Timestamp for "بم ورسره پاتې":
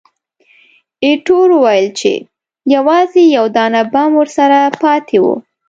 3.93-5.17